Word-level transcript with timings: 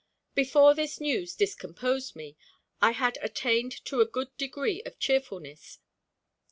Before 0.33 0.73
this 0.73 0.99
news 0.99 1.35
discomposed 1.35 2.15
me, 2.15 2.35
I 2.81 2.89
had 2.93 3.19
attained 3.21 3.85
to 3.85 4.01
a 4.01 4.05
good 4.07 4.35
degree 4.35 4.81
of 4.81 4.97
cheerfulness. 4.97 5.77